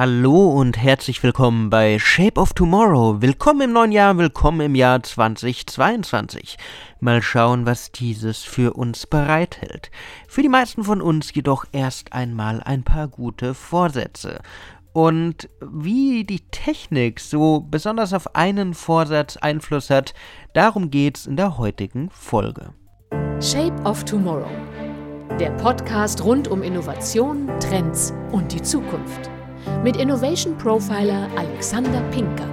[0.00, 3.20] Hallo und herzlich willkommen bei Shape of Tomorrow.
[3.20, 6.56] Willkommen im neuen Jahr, willkommen im Jahr 2022.
[7.00, 9.90] Mal schauen, was dieses für uns bereithält.
[10.26, 14.40] Für die meisten von uns jedoch erst einmal ein paar gute Vorsätze.
[14.94, 20.14] Und wie die Technik so besonders auf einen Vorsatz Einfluss hat,
[20.54, 22.72] darum geht's in der heutigen Folge.
[23.38, 24.48] Shape of Tomorrow.
[25.38, 29.30] Der Podcast rund um Innovation, Trends und die Zukunft
[29.82, 32.48] mit Innovation Profiler Alexander Pinker.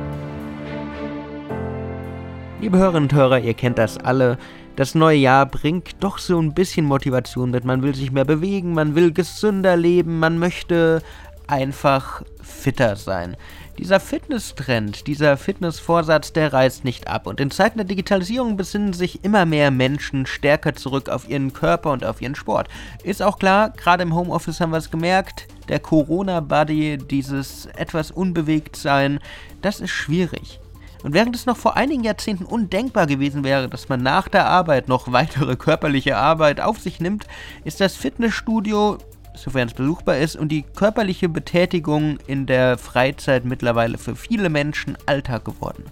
[2.60, 4.38] Liebe Hörerinnen und Hörer, ihr kennt das alle.
[4.76, 7.66] Das neue Jahr bringt doch so ein bisschen Motivation mit.
[7.66, 11.02] Man will sich mehr bewegen, man will gesünder leben, man möchte
[11.48, 13.36] einfach fitter sein.
[13.78, 17.28] Dieser Fitnesstrend, dieser Fitnessvorsatz, der reißt nicht ab.
[17.28, 21.92] Und in Zeiten der Digitalisierung besinnen sich immer mehr Menschen stärker zurück auf ihren Körper
[21.92, 22.70] und auf ihren Sport.
[23.04, 28.76] Ist auch klar, gerade im Homeoffice haben wir es gemerkt, der Corona-Buddy, dieses etwas unbewegt
[28.76, 29.20] sein,
[29.62, 30.60] das ist schwierig.
[31.04, 34.88] Und während es noch vor einigen Jahrzehnten undenkbar gewesen wäre, dass man nach der Arbeit
[34.88, 37.26] noch weitere körperliche Arbeit auf sich nimmt,
[37.64, 38.98] ist das Fitnessstudio
[39.38, 44.98] sofern es besuchbar ist, und die körperliche Betätigung in der Freizeit mittlerweile für viele Menschen
[45.06, 45.84] Alltag geworden.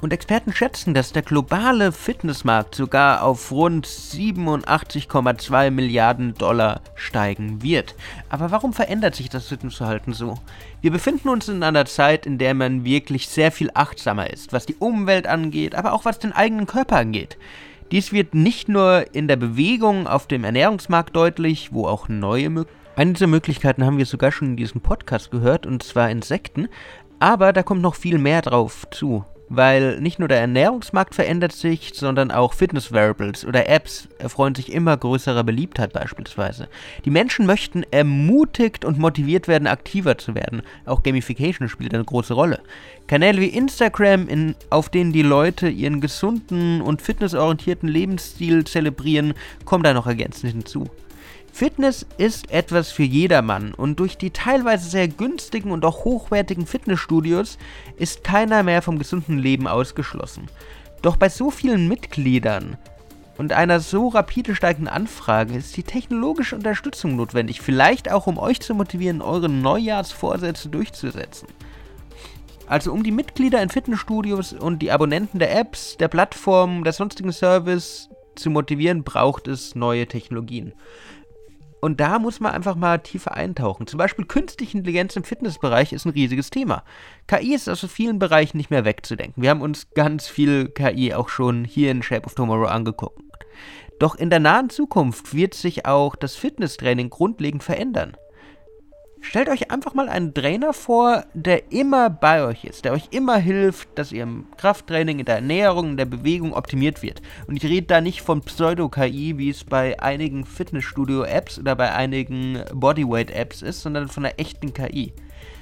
[0.00, 7.96] Und Experten schätzen, dass der globale Fitnessmarkt sogar auf rund 87,2 Milliarden Dollar steigen wird.
[8.28, 10.38] Aber warum verändert sich das Fitnessverhalten so?
[10.80, 14.66] Wir befinden uns in einer Zeit, in der man wirklich sehr viel achtsamer ist, was
[14.66, 17.36] die Umwelt angeht, aber auch was den eigenen Körper angeht.
[17.90, 22.78] Dies wird nicht nur in der Bewegung auf dem Ernährungsmarkt deutlich, wo auch neue Möglichkeiten
[22.98, 26.66] eine dieser Möglichkeiten haben wir sogar schon in diesem Podcast gehört, und zwar Insekten.
[27.20, 29.24] Aber da kommt noch viel mehr drauf zu.
[29.50, 34.96] Weil nicht nur der Ernährungsmarkt verändert sich, sondern auch Fitness-Variables oder Apps erfreuen sich immer
[34.96, 36.68] größerer Beliebtheit beispielsweise.
[37.04, 40.62] Die Menschen möchten ermutigt und motiviert werden, aktiver zu werden.
[40.84, 42.60] Auch Gamification spielt eine große Rolle.
[43.06, 49.32] Kanäle wie Instagram, in, auf denen die Leute ihren gesunden und fitnessorientierten Lebensstil zelebrieren,
[49.64, 50.88] kommen da noch ergänzend hinzu.
[51.52, 57.58] Fitness ist etwas für jedermann und durch die teilweise sehr günstigen und auch hochwertigen Fitnessstudios
[57.96, 60.46] ist keiner mehr vom gesunden Leben ausgeschlossen.
[61.02, 62.76] Doch bei so vielen Mitgliedern
[63.38, 68.60] und einer so rapide steigenden Anfrage ist die technologische Unterstützung notwendig, vielleicht auch um euch
[68.60, 71.48] zu motivieren, eure Neujahrsvorsätze durchzusetzen.
[72.66, 77.32] Also um die Mitglieder in Fitnessstudios und die Abonnenten der Apps, der Plattformen, der sonstigen
[77.32, 80.72] Service zu motivieren, braucht es neue Technologien.
[81.80, 83.86] Und da muss man einfach mal tiefer eintauchen.
[83.86, 86.82] Zum Beispiel künstliche Intelligenz im Fitnessbereich ist ein riesiges Thema.
[87.26, 89.42] KI ist aus vielen Bereichen nicht mehr wegzudenken.
[89.42, 93.22] Wir haben uns ganz viel KI auch schon hier in Shape of Tomorrow angeguckt.
[93.98, 98.16] Doch in der nahen Zukunft wird sich auch das Fitnesstraining grundlegend verändern.
[99.20, 103.36] Stellt euch einfach mal einen Trainer vor, der immer bei euch ist, der euch immer
[103.36, 107.20] hilft, dass ihr im Krafttraining, in der Ernährung, in der Bewegung optimiert wird.
[107.46, 112.62] Und ich rede da nicht von Pseudo-KI, wie es bei einigen Fitnessstudio-Apps oder bei einigen
[112.72, 115.12] Bodyweight-Apps ist, sondern von einer echten KI.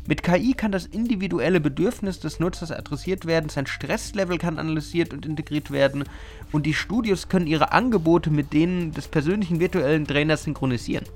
[0.06, 5.27] Mit KI kann das individuelle Bedürfnis des Nutzers adressiert werden, sein Stresslevel kann analysiert und
[5.27, 6.05] integriert werden
[6.53, 11.06] und die Studios können ihre Angebote mit denen des persönlichen virtuellen Trainers synchronisieren.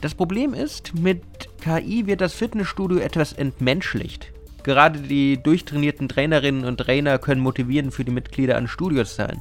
[0.00, 4.32] Das Problem ist, mit KI wird das Fitnessstudio etwas entmenschlicht.
[4.62, 9.40] Gerade die durchtrainierten Trainerinnen und Trainer können motivierend für die Mitglieder an Studios sein.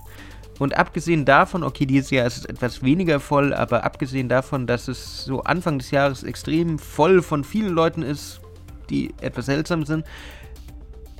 [0.59, 4.89] Und abgesehen davon, okay, dieses Jahr ist es etwas weniger voll, aber abgesehen davon, dass
[4.89, 8.41] es so Anfang des Jahres extrem voll von vielen Leuten ist,
[8.89, 10.05] die etwas seltsam sind,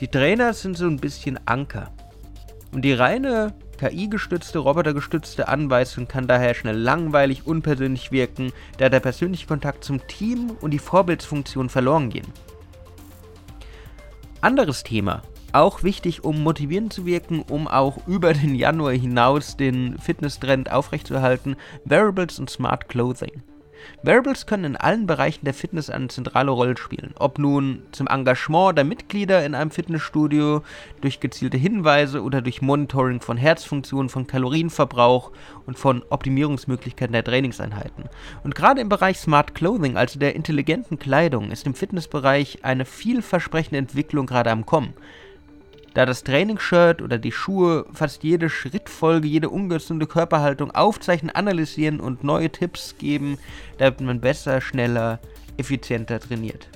[0.02, 1.92] die Trainer sind so ein bisschen Anker.
[2.72, 9.48] Und die reine KI-gestützte, robotergestützte Anweisung kann daher schnell langweilig, unpersönlich wirken, da der persönliche
[9.48, 12.28] Kontakt zum Team und die Vorbildsfunktion verloren gehen.
[14.42, 15.22] Anderes Thema,
[15.52, 21.56] auch wichtig, um motivierend zu wirken, um auch über den Januar hinaus den Fitnesstrend aufrechtzuerhalten,
[21.86, 23.42] Wearables und Smart Clothing.
[24.04, 28.78] Wearables können in allen Bereichen der Fitness eine zentrale Rolle spielen, ob nun zum Engagement
[28.78, 30.64] der Mitglieder in einem Fitnessstudio,
[31.02, 35.32] durch gezielte Hinweise oder durch Monitoring von Herzfunktionen, von Kalorienverbrauch
[35.66, 38.06] und von Optimierungsmöglichkeiten der Trainingseinheiten.
[38.44, 43.78] Und gerade im Bereich Smart Clothing, also der intelligenten Kleidung, ist im Fitnessbereich eine vielversprechende
[43.78, 44.94] Entwicklung gerade am Kommen
[45.94, 52.24] da das Trainingsshirt oder die Schuhe fast jede Schrittfolge, jede ungesunde Körperhaltung aufzeichnen, analysieren und
[52.24, 53.38] neue Tipps geben,
[53.78, 55.20] damit man besser, schneller,
[55.58, 56.68] effizienter trainiert.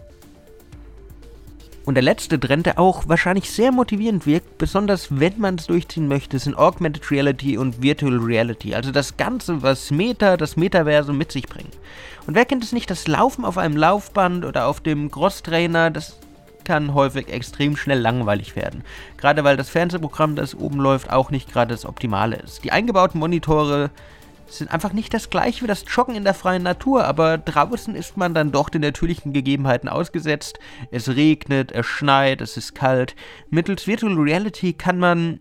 [1.85, 6.07] Und der letzte Trend, der auch wahrscheinlich sehr motivierend wirkt, besonders wenn man es durchziehen
[6.07, 8.73] möchte, sind Augmented Reality und Virtual Reality.
[8.73, 11.77] Also das Ganze, was Meta, das Metaversum mit sich bringt.
[12.25, 16.17] Und wer kennt es nicht, das Laufen auf einem Laufband oder auf dem Crosstrainer, das
[16.63, 18.83] kann häufig extrem schnell langweilig werden.
[19.17, 22.63] Gerade weil das Fernsehprogramm, das oben läuft, auch nicht gerade das Optimale ist.
[22.63, 23.89] Die eingebauten Monitore
[24.47, 28.17] sind einfach nicht das gleiche wie das Joggen in der freien Natur, aber draußen ist
[28.17, 30.59] man dann doch den natürlichen Gegebenheiten ausgesetzt.
[30.91, 33.15] Es regnet, es schneit, es ist kalt.
[33.49, 35.39] Mittels Virtual Reality kann man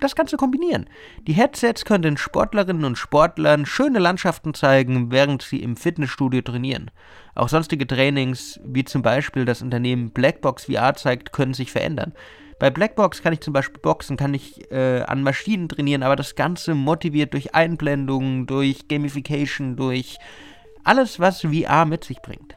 [0.00, 0.86] das Ganze kombinieren.
[1.26, 6.90] Die Headsets können den Sportlerinnen und Sportlern schöne Landschaften zeigen, während sie im Fitnessstudio trainieren.
[7.34, 12.12] Auch sonstige Trainings, wie zum Beispiel das Unternehmen Blackbox VR zeigt, können sich verändern.
[12.58, 16.34] Bei Blackbox kann ich zum Beispiel boxen, kann ich äh, an Maschinen trainieren, aber das
[16.36, 20.16] Ganze motiviert durch Einblendungen, durch Gamification, durch
[20.82, 22.56] alles, was VR mit sich bringt.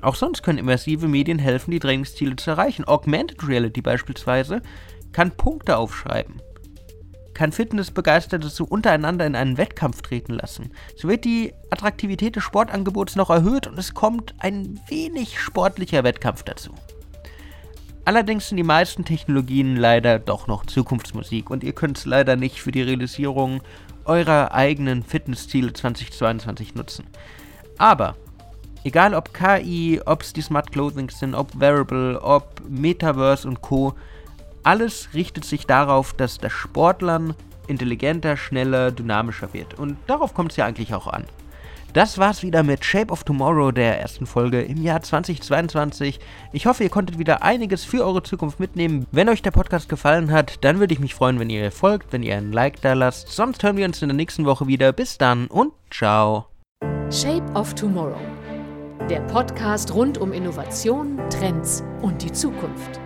[0.00, 2.84] Auch sonst können immersive Medien helfen, die Trainingsziele zu erreichen.
[2.86, 4.62] Augmented Reality beispielsweise
[5.12, 6.40] kann Punkte aufschreiben,
[7.34, 10.72] kann Fitnessbegeisterte so untereinander in einen Wettkampf treten lassen.
[10.96, 16.42] So wird die Attraktivität des Sportangebots noch erhöht und es kommt ein wenig sportlicher Wettkampf
[16.42, 16.74] dazu.
[18.04, 22.60] Allerdings sind die meisten Technologien leider doch noch Zukunftsmusik und ihr könnt es leider nicht
[22.60, 23.62] für die Realisierung
[24.04, 27.06] eurer eigenen Fitnessziele 2022 nutzen.
[27.78, 28.16] Aber
[28.84, 33.94] egal ob KI, ob es die Smart Clothing sind, ob Wearable, ob Metaverse und Co,
[34.62, 37.34] alles richtet sich darauf, dass das Sportlern
[37.66, 39.78] intelligenter, schneller, dynamischer wird.
[39.78, 41.24] Und darauf kommt es ja eigentlich auch an.
[41.92, 46.20] Das war's wieder mit Shape of Tomorrow, der ersten Folge im Jahr 2022.
[46.52, 49.06] Ich hoffe, ihr konntet wieder einiges für eure Zukunft mitnehmen.
[49.10, 52.22] Wenn euch der Podcast gefallen hat, dann würde ich mich freuen, wenn ihr folgt, wenn
[52.22, 53.28] ihr ein Like da lasst.
[53.28, 54.92] Sonst hören wir uns in der nächsten Woche wieder.
[54.92, 56.46] Bis dann und ciao.
[57.10, 58.20] Shape of Tomorrow.
[59.08, 63.00] Der Podcast rund um Innovation, Trends und die Zukunft.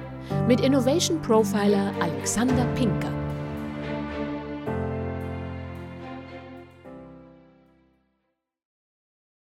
[0.46, 3.23] Mit Innovation Profiler Alexander Pinker.